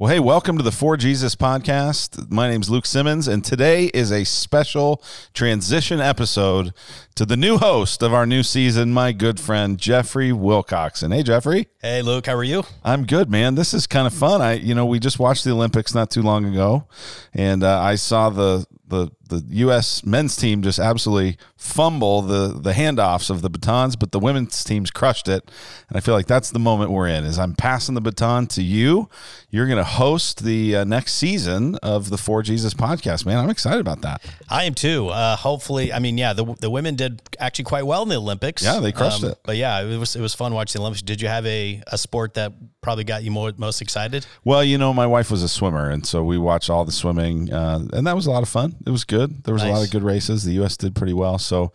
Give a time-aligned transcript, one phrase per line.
[0.00, 2.30] Well, hey, welcome to the For Jesus podcast.
[2.30, 5.02] My name's Luke Simmons, and today is a special
[5.34, 6.72] transition episode
[7.16, 11.14] to the new host of our new season, my good friend Jeffrey Wilcoxon.
[11.14, 11.68] Hey, Jeffrey.
[11.82, 12.62] Hey, Luke, how are you?
[12.82, 13.56] I'm good, man.
[13.56, 14.40] This is kind of fun.
[14.40, 16.86] I, you know, we just watched the Olympics not too long ago,
[17.34, 20.04] and uh, I saw the the the U.S.
[20.04, 24.90] men's team just absolutely fumble the the handoffs of the batons, but the women's teams
[24.90, 25.50] crushed it,
[25.88, 27.24] and I feel like that's the moment we're in.
[27.24, 29.08] Is I'm passing the baton to you.
[29.50, 33.38] You're going to host the uh, next season of the For Jesus podcast, man.
[33.38, 34.22] I'm excited about that.
[34.48, 35.08] I am too.
[35.08, 38.62] Uh, hopefully, I mean, yeah, the the women did actually quite well in the Olympics.
[38.62, 39.38] Yeah, they crushed um, it.
[39.44, 41.02] But yeah, it was it was fun watching the Olympics.
[41.02, 44.26] Did you have a a sport that probably got you more, most excited?
[44.44, 47.52] Well, you know, my wife was a swimmer, and so we watched all the swimming,
[47.52, 48.76] uh, and that was a lot of fun.
[48.86, 49.44] It was good.
[49.44, 49.70] There was nice.
[49.70, 50.44] a lot of good races.
[50.44, 50.76] The U.S.
[50.76, 51.72] did pretty well, so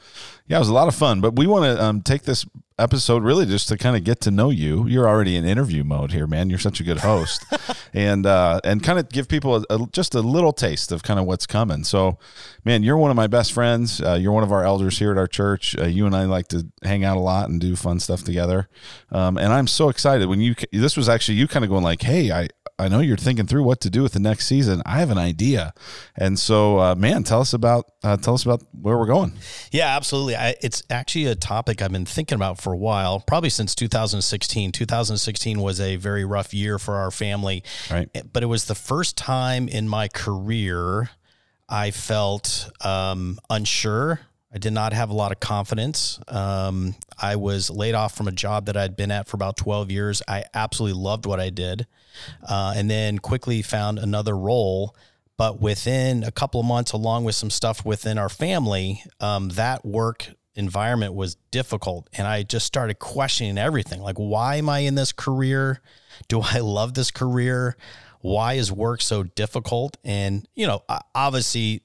[0.48, 1.22] yeah, it was a lot of fun.
[1.22, 2.46] But we want to um, take this
[2.78, 4.88] episode really just to kind of get to know you.
[4.88, 6.50] You're already in interview mode here, man.
[6.50, 7.46] You're such a good host,
[7.94, 11.20] and uh, and kind of give people a, a, just a little taste of kind
[11.20, 11.84] of what's coming.
[11.84, 12.18] So,
[12.64, 14.02] man, you're one of my best friends.
[14.02, 15.78] Uh, you're one of our elders here at our church.
[15.78, 18.68] Uh, you and I like to hang out a lot and do fun stuff together.
[19.12, 20.56] Um, and I'm so excited when you.
[20.72, 23.64] This was actually you kind of going like, hey, I I know you're thinking through
[23.64, 24.82] what to do with the next season.
[24.86, 25.74] I have an idea,
[26.16, 29.34] and so uh, man, tell us about uh, tell us about where we're going.
[29.72, 30.36] Yeah, absolutely.
[30.36, 34.74] I, it's actually a topic I've been thinking about for a while, probably since 2016.
[34.74, 38.10] 2016 was a very rough year for our family, right?
[38.34, 41.12] But it was the first time in my career
[41.70, 44.20] I felt um, unsure.
[44.56, 46.18] I did not have a lot of confidence.
[46.30, 49.92] Um, I was laid off from a job that I'd been at for about 12
[49.92, 50.24] years.
[50.30, 51.86] I absolutely loved what I did
[52.48, 54.96] uh, and then quickly found another role.
[55.36, 59.86] But within a couple of months, along with some stuff within our family, um, that
[59.86, 62.10] work environment was difficult.
[62.14, 65.82] And I just started questioning everything like, why am I in this career?
[66.30, 67.76] Do I love this career?
[68.22, 69.98] Why is work so difficult?
[70.06, 70.84] And, you know,
[71.14, 71.82] obviously,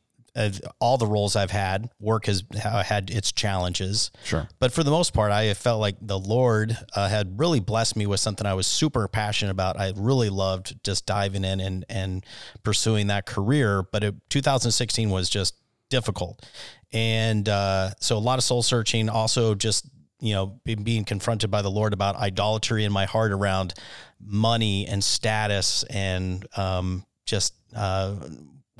[0.78, 4.10] all the roles I've had, work has had its challenges.
[4.24, 4.48] Sure.
[4.58, 8.06] But for the most part, I felt like the Lord uh, had really blessed me
[8.06, 9.78] with something I was super passionate about.
[9.78, 12.24] I really loved just diving in and, and
[12.62, 13.82] pursuing that career.
[13.82, 15.54] But it, 2016 was just
[15.88, 16.44] difficult.
[16.92, 19.88] And uh, so a lot of soul searching, also just,
[20.20, 23.74] you know, being confronted by the Lord about idolatry in my heart around
[24.20, 28.14] money and status and um, just, uh,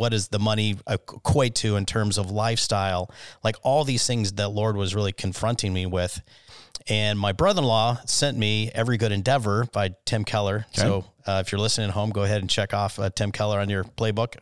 [0.00, 3.11] what does the money equate to in terms of lifestyle
[3.44, 6.22] like all these things that lord was really confronting me with
[6.88, 10.81] and my brother-in-law sent me every good endeavor by tim keller okay.
[10.81, 13.60] so uh, if you're listening at home go ahead and check off uh, tim keller
[13.60, 14.37] on your playbook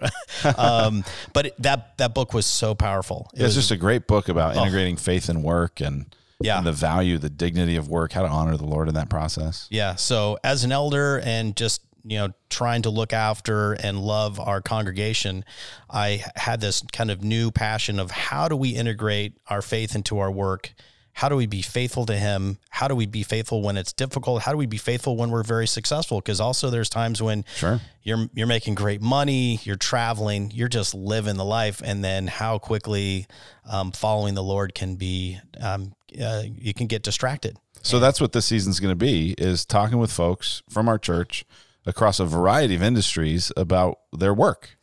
[0.58, 1.02] um,
[1.32, 4.28] but it, that that book was so powerful it it's was, just a great book
[4.28, 4.62] about oh.
[4.62, 6.58] integrating faith and work and yeah.
[6.58, 9.66] And the value, the dignity of work, how to honor the Lord in that process.
[9.72, 9.96] Yeah.
[9.96, 14.60] So as an elder and just you know trying to look after and love our
[14.60, 15.44] congregation
[15.90, 20.18] i had this kind of new passion of how do we integrate our faith into
[20.18, 20.74] our work?
[21.12, 22.58] How do we be faithful to him?
[22.70, 24.42] How do we be faithful when it's difficult?
[24.42, 26.20] How do we be faithful when we're very successful?
[26.20, 27.80] Because also there's times when sure.
[28.02, 32.58] you're you're making great money you're traveling you're just living the life and then how
[32.58, 33.26] quickly
[33.68, 35.92] um, following the lord can be um,
[36.22, 37.56] uh, you can get distracted.
[37.82, 41.44] So that's what this season's going to be is talking with folks from our church
[41.88, 44.76] across a variety of industries about their work.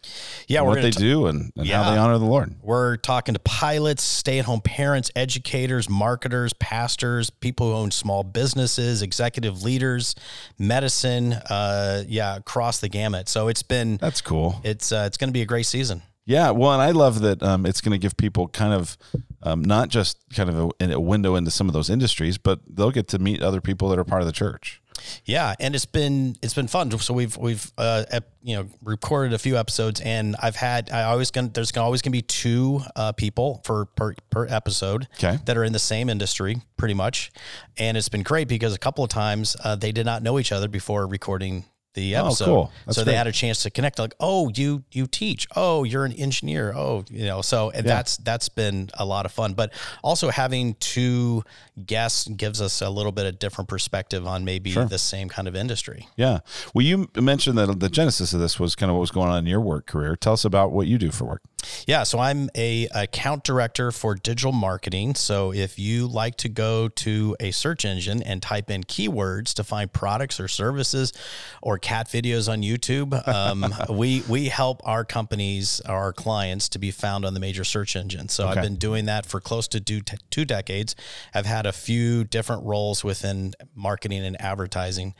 [0.47, 1.83] Yeah, what they do and, and yeah.
[1.83, 2.55] how they honor the Lord.
[2.61, 8.23] We're talking to pilots, stay at home parents, educators, marketers, pastors, people who own small
[8.23, 10.15] businesses, executive leaders,
[10.57, 11.33] medicine.
[11.33, 13.29] Uh, yeah, across the gamut.
[13.29, 14.59] So it's been that's cool.
[14.63, 16.01] It's uh, it's going to be a great season.
[16.25, 18.97] Yeah, well, and I love that um, it's going to give people kind of
[19.43, 22.89] um, not just kind of a, a window into some of those industries, but they'll
[22.89, 24.81] get to meet other people that are part of the church.
[25.25, 26.91] Yeah, and it's been it's been fun.
[26.99, 28.05] So we've we've uh,
[28.43, 32.01] you know recorded a few episodes, and I've had I always gonna there's gonna always
[32.01, 35.39] gonna be two uh, people for per per episode okay.
[35.45, 37.31] that are in the same industry pretty much,
[37.77, 40.51] and it's been great because a couple of times uh, they did not know each
[40.51, 42.45] other before recording the episode.
[42.45, 42.93] Oh, cool.
[42.93, 43.11] so great.
[43.11, 43.97] they had a chance to connect.
[43.97, 45.47] Like, oh, you you teach.
[45.55, 46.73] Oh, you're an engineer.
[46.75, 47.41] Oh, you know.
[47.41, 47.81] So yeah.
[47.81, 49.53] that's that's been a lot of fun.
[49.53, 51.43] But also having two
[51.85, 54.85] guests gives us a little bit of different perspective on maybe sure.
[54.85, 56.07] the same kind of industry.
[56.15, 56.39] Yeah.
[56.73, 59.39] Well, you mentioned that the genesis of this was kind of what was going on
[59.39, 60.15] in your work career.
[60.15, 61.41] Tell us about what you do for work.
[61.87, 65.15] Yeah, so I'm a account director for digital marketing.
[65.15, 69.63] So if you like to go to a search engine and type in keywords to
[69.63, 71.13] find products or services
[71.61, 76.91] or cat videos on YouTube, um, we we help our companies, our clients, to be
[76.91, 78.33] found on the major search engines.
[78.33, 78.59] So okay.
[78.59, 80.95] I've been doing that for close to two, two decades.
[81.33, 85.13] I've had a few different roles within marketing and advertising,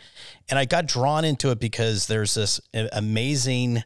[0.50, 3.84] and I got drawn into it because there's this amazing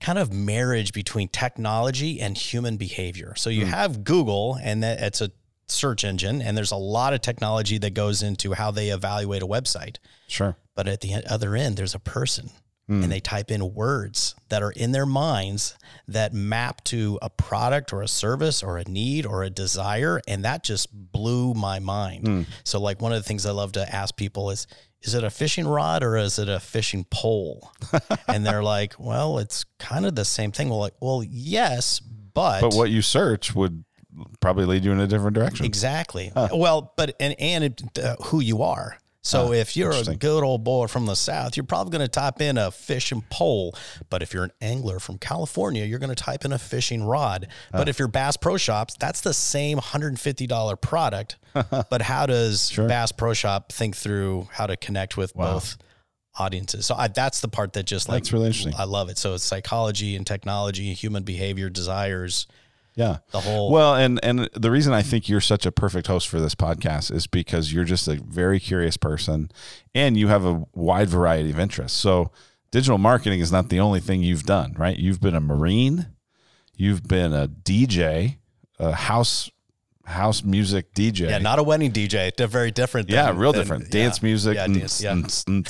[0.00, 3.34] kind of marriage between technology and human behavior.
[3.36, 3.68] So you mm.
[3.68, 5.30] have Google, and that it's a
[5.66, 9.46] search engine, and there's a lot of technology that goes into how they evaluate a
[9.46, 9.96] website.
[10.28, 10.56] Sure.
[10.74, 12.50] But at the other end, there's a person.
[12.88, 13.02] Mm.
[13.02, 15.74] And they type in words that are in their minds
[16.06, 20.20] that map to a product or a service or a need or a desire.
[20.28, 22.24] And that just blew my mind.
[22.24, 22.46] Mm.
[22.62, 24.66] So, like, one of the things I love to ask people is,
[25.00, 27.72] is it a fishing rod or is it a fishing pole?
[28.28, 30.68] and they're like, well, it's kind of the same thing.
[30.68, 33.84] Well, like, well, yes, but but what you search would
[34.40, 35.66] probably lead you in a different direction.
[35.66, 36.32] Exactly.
[36.34, 36.48] Huh.
[36.52, 38.98] Well, but and and it, uh, who you are.
[39.24, 42.08] So uh, if you're a good old boy from the South, you're probably going to
[42.08, 43.74] type in a fishing pole.
[44.10, 47.48] But if you're an angler from California, you're going to type in a fishing rod.
[47.72, 51.36] Uh, but if you're Bass Pro Shops, that's the same $150 product.
[51.54, 52.86] but how does sure.
[52.86, 55.54] Bass Pro Shop think through how to connect with wow.
[55.54, 55.78] both
[56.38, 56.84] audiences?
[56.84, 58.74] So I, that's the part that just like, that's really interesting.
[58.76, 59.16] I love it.
[59.16, 62.46] So it's psychology and technology, human behavior, desires
[62.94, 63.18] yeah.
[63.30, 66.40] The whole Well, and and the reason I think you're such a perfect host for
[66.40, 69.50] this podcast is because you're just a very curious person
[69.94, 71.98] and you have a wide variety of interests.
[71.98, 72.30] So
[72.70, 74.96] digital marketing is not the only thing you've done, right?
[74.96, 76.06] You've been a marine,
[76.74, 78.38] you've been a DJ,
[78.78, 79.50] a house
[80.04, 81.30] house music DJ.
[81.30, 82.34] Yeah, not a wedding DJ.
[82.34, 83.08] They're very different.
[83.08, 83.90] Than, yeah, real than, different.
[83.90, 84.54] Dance yeah, music.
[84.56, 85.02] Yeah, dance,
[85.48, 85.62] yeah.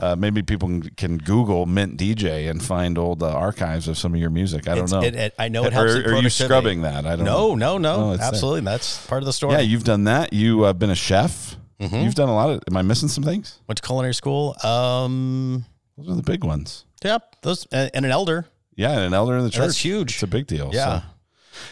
[0.00, 4.20] uh, maybe people can Google Mint DJ and find old uh, archives of some of
[4.20, 4.68] your music.
[4.68, 5.02] I don't it's, know.
[5.02, 5.94] It, it, I know it helps.
[5.94, 7.06] Or, are you scrubbing that?
[7.06, 7.24] I don't.
[7.24, 7.78] No, know.
[7.78, 8.12] no, no.
[8.12, 8.74] Oh, Absolutely, there.
[8.74, 9.54] that's part of the story.
[9.54, 10.32] Yeah, you've done that.
[10.32, 11.56] You have uh, been a chef.
[11.80, 11.96] Mm-hmm.
[11.96, 12.62] You've done a lot of.
[12.68, 13.60] Am I missing some things?
[13.68, 14.56] Went to culinary school.
[14.64, 15.66] Um,
[15.98, 16.84] those are the big ones.
[17.04, 18.46] Yep, those and an elder.
[18.74, 19.60] Yeah, and an elder in the church.
[19.60, 20.14] That's huge.
[20.14, 20.70] It's a big deal.
[20.72, 21.00] Yeah.
[21.00, 21.06] So.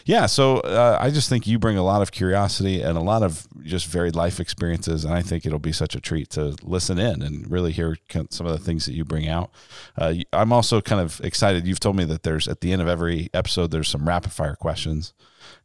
[0.04, 3.22] Yeah, so uh, I just think you bring a lot of curiosity and a lot
[3.22, 6.98] of just varied life experiences, and I think it'll be such a treat to listen
[6.98, 7.96] in and really hear
[8.30, 9.50] some of the things that you bring out.
[9.96, 11.66] Uh, I'm also kind of excited.
[11.66, 14.56] You've told me that there's at the end of every episode there's some rapid fire
[14.56, 15.12] questions.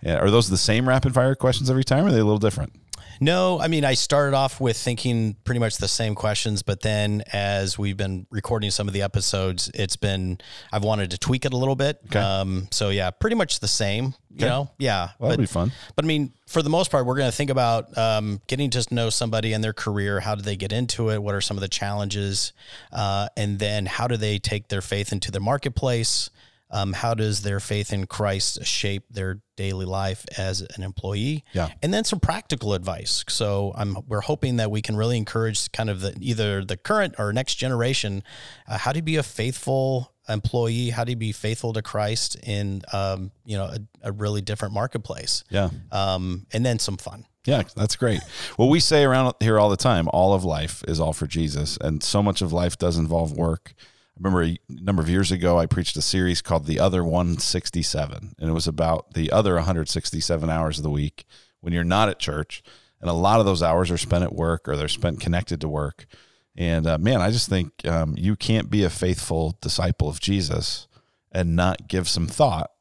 [0.05, 2.73] Are those the same rapid fire questions every time, or are they a little different?
[3.19, 7.23] No, I mean, I started off with thinking pretty much the same questions, but then
[7.33, 10.39] as we've been recording some of the episodes, it's been,
[10.71, 11.99] I've wanted to tweak it a little bit.
[12.05, 12.19] Okay.
[12.19, 14.71] Um, so yeah, pretty much the same, you know?
[14.77, 15.09] Yeah.
[15.19, 15.71] Well, that'd be fun.
[15.95, 18.85] But I mean, for the most part, we're going to think about um, getting to
[18.91, 20.19] know somebody and their career.
[20.19, 21.21] How do they get into it?
[21.21, 22.53] What are some of the challenges?
[22.91, 26.29] Uh, and then how do they take their faith into the marketplace?
[26.71, 31.43] Um, how does their faith in Christ shape their daily life as an employee?
[31.53, 33.25] Yeah, and then some practical advice.
[33.27, 37.15] So I'm we're hoping that we can really encourage kind of the either the current
[37.17, 38.23] or next generation.
[38.67, 40.91] Uh, how to be a faithful employee?
[40.91, 45.43] How to be faithful to Christ in um, you know a, a, really different marketplace?
[45.49, 47.25] Yeah, um, and then some fun.
[47.45, 48.21] Yeah, that's great.
[48.57, 51.77] Well, we say around here all the time, all of life is all for Jesus,
[51.81, 53.73] and so much of life does involve work
[54.19, 58.49] remember a number of years ago, I preached a series called The Other 167, and
[58.49, 61.25] it was about the other 167 hours of the week
[61.61, 62.61] when you're not at church.
[63.01, 65.69] And a lot of those hours are spent at work or they're spent connected to
[65.69, 66.05] work.
[66.55, 70.87] And uh, man, I just think um, you can't be a faithful disciple of Jesus
[71.31, 72.71] and not give some thought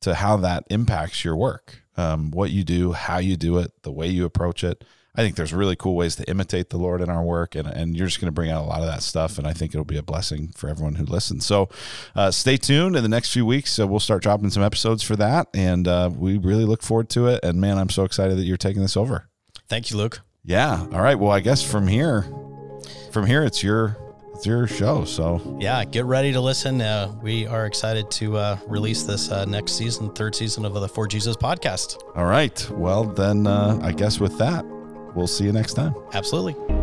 [0.00, 3.92] to how that impacts your work, um, what you do, how you do it, the
[3.92, 4.84] way you approach it.
[5.14, 7.94] I think there's really cool ways to imitate the Lord in our work, and, and
[7.94, 9.84] you're just going to bring out a lot of that stuff, and I think it'll
[9.84, 11.44] be a blessing for everyone who listens.
[11.44, 11.68] So
[12.16, 13.78] uh, stay tuned in the next few weeks.
[13.78, 17.26] Uh, we'll start dropping some episodes for that, and uh, we really look forward to
[17.26, 17.40] it.
[17.42, 19.28] And man, I'm so excited that you're taking this over.
[19.68, 20.22] Thank you, Luke.
[20.44, 20.86] Yeah.
[20.92, 21.18] All right.
[21.18, 22.22] Well, I guess from here,
[23.12, 23.98] from here, it's your
[24.34, 25.04] it's your show.
[25.04, 26.80] So yeah, get ready to listen.
[26.80, 30.88] Uh, we are excited to uh, release this uh, next season, third season of the
[30.88, 32.02] For Jesus podcast.
[32.16, 32.68] All right.
[32.70, 34.64] Well, then uh, I guess with that,
[35.14, 35.94] we'll see you next time.
[36.12, 36.81] Absolutely.